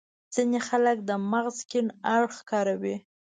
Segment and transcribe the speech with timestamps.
[0.33, 2.95] ځينې خلک د مغز کڼ اړخ کاروي.